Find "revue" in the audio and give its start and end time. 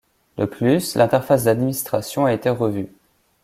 2.49-2.87